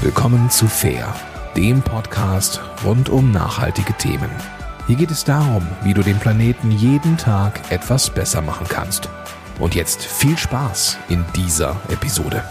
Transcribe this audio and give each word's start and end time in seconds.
Willkommen 0.00 0.48
zu 0.48 0.68
Fair, 0.68 1.12
dem 1.56 1.82
Podcast 1.82 2.60
rund 2.84 3.08
um 3.08 3.32
nachhaltige 3.32 3.92
Themen. 3.94 4.30
Hier 4.86 4.94
geht 4.94 5.10
es 5.10 5.24
darum, 5.24 5.66
wie 5.82 5.92
du 5.92 6.02
den 6.02 6.20
Planeten 6.20 6.70
jeden 6.70 7.16
Tag 7.16 7.72
etwas 7.72 8.08
besser 8.08 8.40
machen 8.40 8.68
kannst. 8.68 9.08
Und 9.58 9.74
jetzt 9.74 10.04
viel 10.04 10.38
Spaß 10.38 10.98
in 11.08 11.24
dieser 11.34 11.80
Episode. 11.88 12.44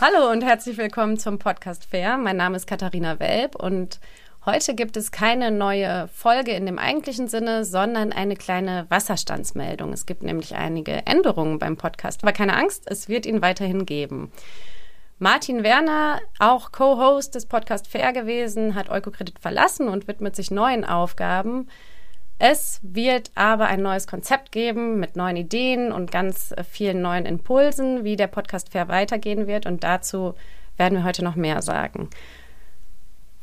Hallo 0.00 0.32
und 0.32 0.42
herzlich 0.42 0.78
willkommen 0.78 1.16
zum 1.16 1.38
Podcast 1.38 1.84
Fair. 1.84 2.18
Mein 2.18 2.38
Name 2.38 2.56
ist 2.56 2.66
Katharina 2.66 3.20
Welp 3.20 3.54
und 3.54 4.00
heute 4.44 4.74
gibt 4.74 4.96
es 4.96 5.12
keine 5.12 5.52
neue 5.52 6.08
Folge 6.08 6.50
in 6.50 6.66
dem 6.66 6.80
eigentlichen 6.80 7.28
Sinne, 7.28 7.64
sondern 7.64 8.12
eine 8.12 8.34
kleine 8.34 8.86
Wasserstandsmeldung. 8.88 9.92
Es 9.92 10.06
gibt 10.06 10.24
nämlich 10.24 10.56
einige 10.56 11.06
Änderungen 11.06 11.60
beim 11.60 11.76
Podcast. 11.76 12.24
Aber 12.24 12.32
keine 12.32 12.56
Angst, 12.56 12.90
es 12.90 13.08
wird 13.08 13.26
ihn 13.26 13.42
weiterhin 13.42 13.86
geben. 13.86 14.32
Martin 15.22 15.62
Werner, 15.62 16.20
auch 16.40 16.72
Co-Host 16.72 17.36
des 17.36 17.46
Podcast 17.46 17.86
Fair 17.86 18.12
gewesen, 18.12 18.74
hat 18.74 18.90
Eukokredit 18.90 19.38
verlassen 19.38 19.88
und 19.88 20.08
widmet 20.08 20.34
sich 20.34 20.50
neuen 20.50 20.84
Aufgaben. 20.84 21.68
Es 22.40 22.80
wird 22.82 23.30
aber 23.36 23.66
ein 23.66 23.82
neues 23.82 24.08
Konzept 24.08 24.50
geben 24.50 24.98
mit 24.98 25.14
neuen 25.14 25.36
Ideen 25.36 25.92
und 25.92 26.10
ganz 26.10 26.52
vielen 26.68 27.02
neuen 27.02 27.24
Impulsen, 27.24 28.02
wie 28.02 28.16
der 28.16 28.26
Podcast 28.26 28.72
Fair 28.72 28.88
weitergehen 28.88 29.46
wird. 29.46 29.64
Und 29.64 29.84
dazu 29.84 30.34
werden 30.76 30.98
wir 30.98 31.04
heute 31.04 31.22
noch 31.22 31.36
mehr 31.36 31.62
sagen. 31.62 32.10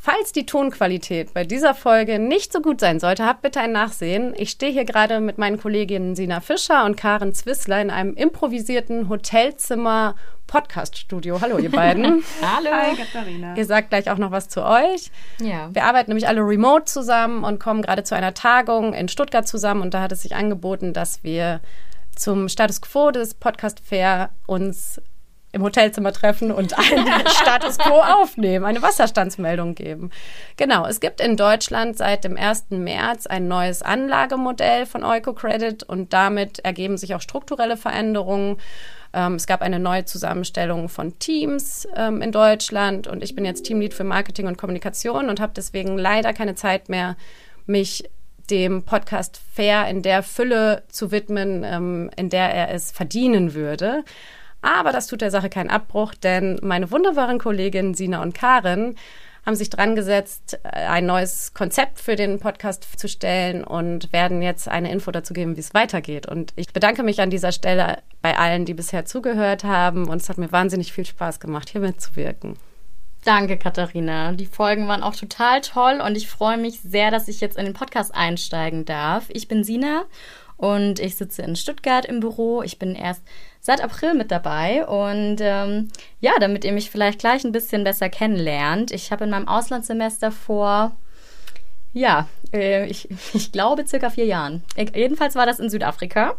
Falls 0.02 0.32
die 0.32 0.46
Tonqualität 0.46 1.34
bei 1.34 1.44
dieser 1.44 1.76
Folge 1.76 2.20
nicht 2.20 2.54
so 2.54 2.62
gut 2.62 2.80
sein 2.80 3.02
sollte, 3.02 3.26
habt 3.26 3.42
bitte 3.42 3.60
ein 3.60 3.74
Nachsehen. 3.74 4.34
Ich 4.38 4.52
stehe 4.52 4.72
hier 4.72 4.86
gerade 4.86 5.20
mit 5.20 5.38
meinen 5.38 5.60
Kolleginnen 5.60 6.16
Sina 6.16 6.40
Fischer 6.40 6.86
und 6.86 6.96
Karen 6.96 7.34
Zwissler 7.34 7.82
in 7.82 7.90
einem 7.90 8.14
improvisierten 8.14 9.10
Hotelzimmer 9.10 10.16
Podcast-Studio. 10.48 11.42
Hallo, 11.42 11.58
ihr 11.58 11.70
beiden. 11.70 12.24
Hallo. 12.42 12.72
Hi, 12.72 12.96
Katharina. 12.96 13.58
Ihr 13.58 13.66
sagt 13.66 13.90
gleich 13.90 14.10
auch 14.10 14.18
noch 14.18 14.32
was 14.32 14.48
zu 14.48 14.64
euch. 14.64 15.12
Ja. 15.42 15.70
Wir 15.74 15.84
arbeiten 15.84 16.12
nämlich 16.12 16.30
alle 16.30 16.48
remote 16.48 16.86
zusammen 16.86 17.44
und 17.44 17.60
kommen 17.60 17.82
gerade 17.82 18.06
zu 18.06 18.16
einer 18.16 18.34
Tagung 18.34 18.94
in 18.94 19.10
Stuttgart 19.10 19.50
zusammen 19.50 19.82
und 19.82 19.94
da 19.94 20.02
hat 20.02 20.14
es 20.14 20.22
sich 20.22 20.34
angeboten, 20.34 20.94
dass 20.94 21.26
wir 21.26 21.60
zum 22.16 22.48
Status 22.48 22.80
Quo 22.80 23.12
des 23.12 23.34
Podcast 23.34 23.82
Fair 23.82 24.30
uns 24.48 25.02
im 25.52 25.64
Hotelzimmer 25.64 26.12
treffen 26.12 26.52
und 26.52 26.78
einen 26.78 27.08
Status 27.28 27.78
quo 27.78 28.02
aufnehmen, 28.02 28.66
eine 28.66 28.82
Wasserstandsmeldung 28.82 29.76
geben. 29.76 30.12
Genau, 30.58 30.86
es 30.86 31.00
gibt 31.00 31.22
in 31.22 31.38
Deutschland 31.38 31.98
seit 31.98 32.24
dem 32.24 32.38
1. 32.38 32.66
März 32.70 33.26
ein 33.26 33.48
neues 33.48 33.82
Anlagemodell 33.82 34.86
von 34.86 35.04
EucoCredit 35.04 35.84
und 35.84 36.14
damit 36.14 36.60
ergeben 36.60 36.98
sich 36.98 37.16
auch 37.16 37.22
strukturelle 37.22 37.78
Veränderungen. 37.78 38.58
Ähm, 39.12 39.36
es 39.36 39.48
gab 39.48 39.62
eine 39.62 39.80
neue 39.80 40.06
Zusammenstellung 40.06 40.88
von 40.88 41.18
Teams 41.18 41.88
ähm, 41.96 42.22
in 42.22 42.32
Deutschland 42.32 43.08
und 43.08 43.24
ich 43.24 43.34
bin 43.34 43.44
jetzt 43.44 43.64
Teamlead 43.64 43.96
für 43.96 44.04
Marketing 44.04 44.46
und 44.46 44.58
Kommunikation 44.58 45.30
und 45.30 45.40
habe 45.40 45.54
deswegen 45.56 45.98
leider 45.98 46.34
keine 46.34 46.54
Zeit 46.54 46.90
mehr, 46.90 47.18
mich 47.66 48.04
dem 48.52 48.84
Podcast 48.84 49.40
Fair 49.54 49.88
in 49.88 50.02
der 50.02 50.24
Fülle 50.24 50.84
zu 50.90 51.12
widmen, 51.12 51.64
ähm, 51.64 52.12
in 52.16 52.30
der 52.30 52.54
er 52.54 52.72
es 52.74 52.92
verdienen 52.92 53.54
würde. 53.54 54.04
Aber 54.62 54.92
das 54.92 55.08
tut 55.08 55.22
der 55.22 55.32
Sache 55.32 55.50
keinen 55.50 55.70
Abbruch, 55.70 56.14
denn 56.14 56.60
meine 56.62 56.92
wunderbaren 56.92 57.40
Kolleginnen 57.40 57.94
Sina 57.94 58.22
und 58.22 58.34
Karen 58.34 58.96
haben 59.46 59.56
sich 59.56 59.70
dran 59.70 59.96
gesetzt, 59.96 60.60
äh, 60.64 60.70
ein 60.70 61.06
neues 61.06 61.54
Konzept 61.54 62.00
für 62.00 62.16
den 62.16 62.40
Podcast 62.40 63.00
zu 63.00 63.08
stellen 63.08 63.64
und 63.64 64.12
werden 64.14 64.42
jetzt 64.42 64.68
eine 64.68 64.92
Info 64.92 65.12
dazu 65.12 65.34
geben, 65.34 65.56
wie 65.56 65.62
es 65.62 65.74
weitergeht. 65.74 66.28
Und 66.28 66.54
ich 66.56 66.74
bedanke 66.74 67.04
mich 67.04 67.22
an 67.22 67.30
dieser 67.30 67.52
Stelle 67.52 68.00
bei 68.22 68.38
allen, 68.38 68.66
die 68.66 68.74
bisher 68.74 69.06
zugehört 69.06 69.64
haben. 69.64 70.08
Und 70.08 70.22
es 70.22 70.30
hat 70.30 70.38
mir 70.38 70.52
wahnsinnig 70.52 70.92
viel 70.92 71.06
Spaß 71.06 71.40
gemacht, 71.40 71.70
hier 71.70 71.82
mitzuwirken. 71.82 72.58
Danke, 73.26 73.58
Katharina. 73.58 74.32
Die 74.32 74.46
Folgen 74.46 74.88
waren 74.88 75.04
auch 75.04 75.16
total 75.16 75.62
toll 75.62 76.02
und 76.06 76.16
ich 76.16 76.30
freue 76.30 76.58
mich 76.58 76.80
sehr, 76.82 77.12
dass 77.12 77.28
ich 77.28 77.42
jetzt 77.42 77.58
in 77.58 77.66
den 77.66 77.74
Podcast 77.74 78.16
einsteigen 78.16 78.86
darf. 78.86 79.26
Ich 79.30 79.48
bin 79.48 79.64
Sina 79.64 80.06
und 80.60 81.00
ich 81.00 81.16
sitze 81.16 81.42
in 81.42 81.56
Stuttgart 81.56 82.06
im 82.06 82.20
Büro. 82.20 82.62
Ich 82.64 82.78
bin 82.80 82.94
erst 82.94 83.24
seit 83.62 83.82
April 83.82 84.14
mit 84.14 84.30
dabei 84.30 84.86
und 84.86 85.38
ähm, 85.40 85.88
ja, 86.20 86.34
damit 86.38 86.66
ihr 86.66 86.74
mich 86.74 86.92
vielleicht 86.92 87.20
gleich 87.20 87.46
ein 87.46 87.54
bisschen 87.54 87.86
besser 87.86 88.10
kennenlernt. 88.10 88.92
Ich 88.92 89.14
habe 89.14 89.24
in 89.24 89.30
meinem 89.30 89.48
Auslandssemester 89.48 90.34
vor, 90.34 90.92
ja, 91.94 92.28
äh, 92.52 92.88
ich, 92.88 93.08
ich 93.34 93.54
glaube 93.54 93.88
circa 93.88 94.10
vier 94.10 94.26
Jahren. 94.26 94.62
Jedenfalls 94.76 95.36
war 95.36 95.46
das 95.46 95.62
in 95.62 95.70
Südafrika. 95.70 96.36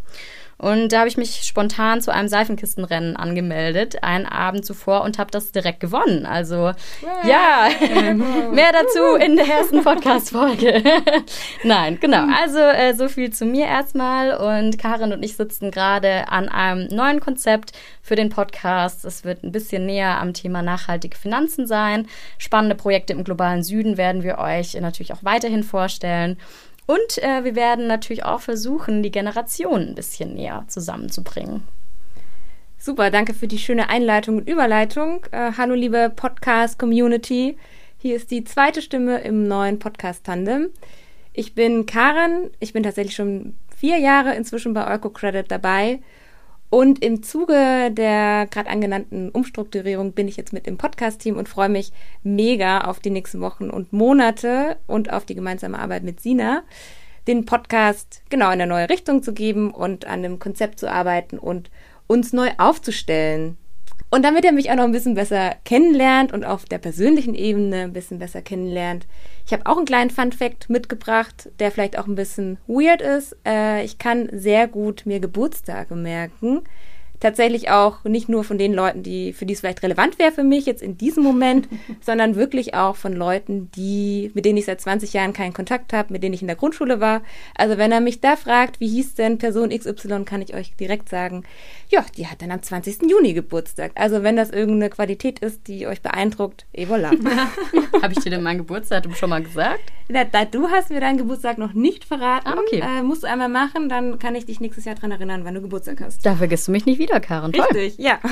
Und 0.61 0.93
da 0.93 0.99
habe 0.99 1.09
ich 1.09 1.17
mich 1.17 1.45
spontan 1.45 2.03
zu 2.03 2.13
einem 2.13 2.29
Seifenkistenrennen 2.29 3.17
angemeldet, 3.17 4.03
einen 4.03 4.27
Abend 4.27 4.67
zuvor 4.67 5.03
und 5.03 5.19
habe 5.19 5.31
das 5.31 5.53
direkt 5.53 5.81
gewonnen. 5.81 6.27
Also 6.27 6.73
ja, 7.27 7.69
mehr 8.53 8.71
dazu 8.73 9.25
in 9.25 9.37
der 9.37 9.49
ersten 9.49 9.83
Podcast-Folge. 9.83 10.83
Nein, 11.65 11.99
genau. 11.99 12.27
Also 12.39 12.59
äh, 12.59 12.93
so 12.93 13.09
viel 13.09 13.33
zu 13.33 13.47
mir 13.47 13.65
erstmal. 13.65 14.37
Und 14.37 14.79
Karin 14.79 15.15
und 15.15 15.23
ich 15.23 15.37
sitzen 15.37 15.71
gerade 15.71 16.29
an 16.29 16.51
einem 16.51 16.89
neuen 16.89 17.21
Konzept 17.21 17.73
für 18.03 18.17
den 18.17 18.29
Podcast. 18.29 19.07
Es 19.07 19.25
wird 19.25 19.43
ein 19.43 19.53
bisschen 19.53 19.87
näher 19.87 20.21
am 20.21 20.35
Thema 20.35 20.61
nachhaltige 20.61 21.17
Finanzen 21.17 21.67
sein. 21.67 22.07
Spannende 22.37 22.75
Projekte 22.75 23.15
im 23.15 23.25
globalen 23.25 23.63
Süden 23.63 23.97
werden 23.97 24.23
wir 24.23 24.39
euch 24.39 24.75
natürlich 24.75 25.15
auch 25.15 25.23
weiterhin 25.25 25.63
vorstellen. 25.63 26.37
Und 26.91 27.23
äh, 27.23 27.45
wir 27.45 27.55
werden 27.55 27.87
natürlich 27.87 28.25
auch 28.25 28.41
versuchen, 28.41 29.05
die 29.05 29.13
Generationen 29.13 29.91
ein 29.91 29.95
bisschen 29.95 30.35
näher 30.35 30.65
zusammenzubringen. 30.67 31.63
Super, 32.79 33.13
danke 33.13 33.33
für 33.33 33.47
die 33.47 33.59
schöne 33.59 33.89
Einleitung 33.89 34.39
und 34.39 34.49
Überleitung. 34.49 35.25
Äh, 35.31 35.53
hallo, 35.57 35.77
liebe 35.77 36.11
Podcast-Community. 36.11 37.57
Hier 37.97 38.17
ist 38.17 38.33
die 38.33 38.43
zweite 38.43 38.83
Stimme 38.83 39.21
im 39.21 39.47
neuen 39.47 39.79
Podcast-Tandem. 39.79 40.71
Ich 41.33 41.55
bin 41.55 41.87
Karen. 41.87 42.51
Ich 42.59 42.73
bin 42.73 42.83
tatsächlich 42.83 43.15
schon 43.15 43.55
vier 43.77 43.99
Jahre 43.99 44.35
inzwischen 44.35 44.75
bei 44.75 44.93
EucoCredit 44.93 45.49
dabei 45.49 46.01
und 46.71 47.03
im 47.05 47.25
Zuge 47.25 47.91
der 47.91 48.47
gerade 48.47 48.71
angenannten 48.71 49.31
Umstrukturierung 49.31 50.13
bin 50.13 50.29
ich 50.29 50.37
jetzt 50.37 50.53
mit 50.53 50.69
im 50.69 50.79
Podcast-Team 50.79 51.37
und 51.37 51.49
freue 51.49 51.69
mich 51.69 51.93
mega 52.23 52.83
auf 52.83 53.01
die 53.01 53.11
nächsten 53.11 53.41
Wochen 53.41 53.71
und 53.71 53.93
Monate 53.93 54.77
und 54.87 55.13
auf 55.13 55.25
die 55.25 55.35
gemeinsame 55.35 55.81
Arbeit 55.81 56.05
mit 56.05 56.21
Sina, 56.21 56.63
den 57.27 57.45
Podcast 57.45 58.23
genau 58.31 58.47
in 58.47 58.53
eine 58.53 58.69
neue 58.69 58.89
Richtung 58.89 59.25
zu 59.25 59.35
geben 59.35 59.73
und 59.73 60.07
an 60.07 60.23
dem 60.23 60.39
Konzept 60.39 60.79
zu 60.79 60.89
arbeiten 60.89 61.39
und 61.39 61.71
uns 62.07 62.33
neu 62.33 62.51
aufzustellen. 62.57 63.57
Und 64.11 64.25
damit 64.25 64.45
ihr 64.45 64.53
mich 64.53 64.71
auch 64.71 64.75
noch 64.75 64.85
ein 64.85 64.93
bisschen 64.93 65.15
besser 65.15 65.55
kennenlernt 65.65 66.33
und 66.33 66.45
auf 66.45 66.65
der 66.65 66.79
persönlichen 66.79 67.35
Ebene 67.35 67.83
ein 67.83 67.93
bisschen 67.93 68.19
besser 68.19 68.43
kennenlernt, 68.43 69.07
ich 69.47 69.53
habe 69.53 69.67
auch 69.67 69.77
einen 69.77 69.87
kleinen 69.87 70.11
Fun-Fact 70.11 70.69
mitgebracht, 70.69 71.51
der 71.61 71.71
vielleicht 71.71 71.97
auch 71.97 72.07
ein 72.07 72.17
bisschen 72.17 72.59
weird 72.67 73.03
ist. 73.03 73.37
Äh, 73.47 73.85
ich 73.85 73.99
kann 73.99 74.29
sehr 74.33 74.67
gut 74.67 75.03
mir 75.07 75.21
Geburtstage 75.21 75.95
merken 75.95 76.63
tatsächlich 77.21 77.71
auch 77.71 78.03
nicht 78.05 78.29
nur 78.29 78.45
von 78.45 78.59
den 78.59 78.73
Leuten, 78.73 79.03
die, 79.03 79.33
für 79.33 79.47
die 79.47 79.55
es 79.55 79.61
vielleicht 79.61 79.83
relevant 79.83 80.19
wäre 80.19 80.33
für 80.33 80.43
mich 80.43 80.67
jetzt 80.67 80.83
in 80.83 80.97
diesem 80.97 81.23
Moment, 81.23 81.69
sondern 82.01 82.35
wirklich 82.35 82.75
auch 82.75 82.97
von 82.97 83.13
Leuten, 83.13 83.71
die, 83.77 84.31
mit 84.35 84.45
denen 84.45 84.59
ich 84.59 84.65
seit 84.65 84.81
20 84.81 85.13
Jahren 85.13 85.33
keinen 85.33 85.53
Kontakt 85.53 85.93
habe, 85.93 86.13
mit 86.13 86.23
denen 86.23 86.35
ich 86.35 86.41
in 86.41 86.49
der 86.49 86.57
Grundschule 86.57 87.01
war. 87.01 87.23
Also 87.57 87.79
wenn 87.79 87.93
er 87.93 88.01
mich 88.01 88.21
da 88.21 88.37
fragt, 88.37 88.81
wie 88.81 88.89
hieß 88.89 89.15
denn 89.15 89.39
Person 89.39 89.71
XY, 89.71 90.25
kann 90.25 90.43
ich 90.43 90.55
euch 90.55 90.75
direkt 90.77 91.09
sagen, 91.09 91.45
ja, 91.91 92.05
die 92.17 92.27
hat 92.27 92.41
dann 92.43 92.51
am 92.51 92.63
20. 92.63 93.11
Juni 93.11 93.35
Geburtstag. 93.35 93.93
Also 93.95 94.23
wenn 94.23 94.37
das 94.37 94.51
irgendeine 94.51 94.91
Qualität 94.91 95.41
ist, 95.41 95.69
die 95.69 95.87
euch 95.87 96.03
beeindruckt, 96.03 96.67
et 96.73 96.89
voilà. 96.89 97.11
habe 98.03 98.13
ich 98.13 98.21
dir 98.21 98.31
denn 98.31 98.43
mein 98.43 98.59
Geburtsdatum 98.59 99.15
schon 99.15 99.31
mal 99.31 99.43
gesagt? 99.43 99.93
Na, 100.09 100.25
da, 100.25 100.45
du 100.45 100.69
hast 100.69 100.91
mir 100.91 101.01
deinen 101.01 101.19
Geburtstag 101.19 101.59
noch 101.59 101.73
nicht 101.73 102.05
verraten. 102.05 102.49
Ah, 102.49 102.59
okay. 102.59 102.81
Äh, 102.81 103.03
musst 103.03 103.23
du 103.23 103.29
einmal 103.29 103.49
machen, 103.49 103.89
dann 103.89 104.19
kann 104.19 104.35
ich 104.35 104.47
dich 104.47 104.61
nächstes 104.61 104.85
Jahr 104.85 104.97
daran 104.97 105.13
erinnern, 105.13 105.45
wann 105.45 105.55
du 105.55 105.61
Geburtstag 105.61 106.01
hast. 106.01 106.25
Da 106.25 106.35
vergisst 106.35 106.67
du 106.67 106.73
mich 106.73 106.87
nicht 106.87 106.99
wieder 106.99 107.10
wieder. 107.15 107.53
Toll. 107.53 107.67
Richtig, 107.77 107.99
ja. 107.99 108.19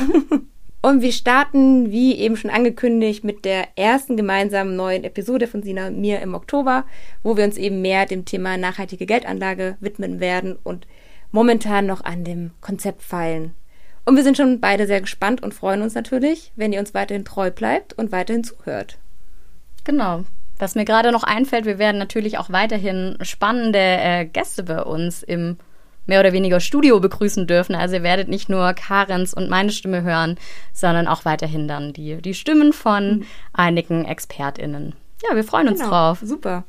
Und 0.80 1.02
wir 1.02 1.12
starten, 1.12 1.90
wie 1.90 2.14
eben 2.16 2.36
schon 2.36 2.50
angekündigt, 2.50 3.24
mit 3.24 3.44
der 3.44 3.66
ersten 3.76 4.16
gemeinsamen 4.16 4.76
neuen 4.76 5.02
Episode 5.02 5.48
von 5.48 5.62
Sina 5.62 5.88
und 5.88 6.00
mir 6.00 6.20
im 6.20 6.34
Oktober, 6.34 6.84
wo 7.24 7.36
wir 7.36 7.44
uns 7.44 7.56
eben 7.56 7.82
mehr 7.82 8.06
dem 8.06 8.24
Thema 8.24 8.56
nachhaltige 8.56 9.04
Geldanlage 9.04 9.76
widmen 9.80 10.20
werden 10.20 10.56
und 10.62 10.86
momentan 11.32 11.86
noch 11.86 12.04
an 12.04 12.22
dem 12.22 12.52
Konzept 12.60 13.02
feilen. 13.02 13.54
Und 14.04 14.14
wir 14.14 14.22
sind 14.22 14.36
schon 14.36 14.60
beide 14.60 14.86
sehr 14.86 15.00
gespannt 15.00 15.42
und 15.42 15.52
freuen 15.52 15.82
uns 15.82 15.94
natürlich, 15.94 16.52
wenn 16.54 16.72
ihr 16.72 16.80
uns 16.80 16.94
weiterhin 16.94 17.24
treu 17.24 17.50
bleibt 17.50 17.92
und 17.94 18.12
weiterhin 18.12 18.44
zuhört. 18.44 18.98
Genau. 19.84 20.24
Was 20.58 20.76
mir 20.76 20.84
gerade 20.84 21.12
noch 21.12 21.24
einfällt, 21.24 21.66
wir 21.66 21.78
werden 21.78 21.98
natürlich 21.98 22.38
auch 22.38 22.50
weiterhin 22.50 23.18
spannende 23.22 23.78
äh, 23.78 24.24
Gäste 24.26 24.62
bei 24.62 24.82
uns 24.82 25.22
im 25.22 25.56
mehr 26.08 26.20
oder 26.20 26.32
weniger 26.32 26.58
Studio 26.58 26.98
begrüßen 26.98 27.46
dürfen. 27.46 27.74
Also 27.74 27.96
ihr 27.96 28.02
werdet 28.02 28.28
nicht 28.28 28.48
nur 28.48 28.72
Karens 28.72 29.34
und 29.34 29.48
meine 29.48 29.70
Stimme 29.70 30.02
hören, 30.02 30.36
sondern 30.72 31.06
auch 31.06 31.24
weiterhin 31.24 31.68
dann 31.68 31.92
die, 31.92 32.20
die 32.20 32.34
Stimmen 32.34 32.72
von 32.72 33.18
mhm. 33.18 33.26
einigen 33.52 34.04
ExpertInnen. 34.04 34.94
Ja, 35.28 35.36
wir 35.36 35.44
freuen 35.44 35.68
uns 35.68 35.80
genau. 35.80 35.90
drauf. 35.90 36.20
Super. 36.22 36.64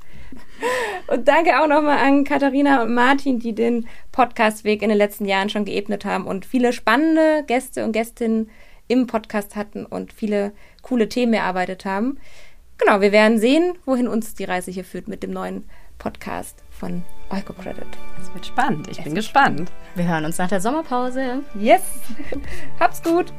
Und 1.08 1.28
danke 1.28 1.60
auch 1.60 1.68
nochmal 1.68 2.00
an 2.00 2.24
Katharina 2.24 2.84
und 2.84 2.94
Martin, 2.94 3.40
die 3.40 3.54
den 3.54 3.88
Podcastweg 4.12 4.82
in 4.82 4.90
den 4.90 4.98
letzten 4.98 5.26
Jahren 5.26 5.50
schon 5.50 5.66
geebnet 5.66 6.06
haben 6.06 6.26
und 6.26 6.46
viele 6.46 6.74
spannende 6.74 7.44
Gäste 7.48 7.84
und 7.84 7.94
Gästinnen 7.94 8.50
im 8.88 9.08
Podcast 9.08 9.56
hatten 9.56 9.86
und 9.86 10.14
viele 10.14 10.52
coole 10.82 11.10
Themen 11.10 11.34
erarbeitet 11.34 11.86
haben. 11.86 12.18
Genau, 12.78 13.02
wir 13.02 13.12
werden 13.12 13.40
sehen, 13.40 13.74
wohin 13.86 14.08
uns 14.08 14.36
die 14.36 14.46
Reise 14.46 14.72
hier 14.72 14.84
führt 14.84 15.08
mit 15.08 15.22
dem 15.24 15.32
neuen 15.32 15.70
Podcast 16.00 16.64
von 16.72 17.04
Eukocredit. 17.30 17.86
Es 18.20 18.34
wird 18.34 18.46
spannend. 18.46 18.88
Ich 18.88 18.98
es 18.98 19.04
bin 19.04 19.14
gespannt. 19.14 19.72
Wir 19.96 20.08
hören 20.08 20.26
uns 20.26 20.38
nach 20.38 20.50
der 20.50 20.62
Sommerpause. 20.62 21.44
Yes. 21.54 21.82
Hab's 22.80 23.04
gut. 23.04 23.32